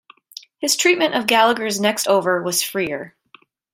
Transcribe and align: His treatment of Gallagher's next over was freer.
His 0.57 0.75
treatment 0.75 1.13
of 1.13 1.27
Gallagher's 1.27 1.79
next 1.79 2.07
over 2.07 2.41
was 2.41 2.63
freer. 2.63 3.15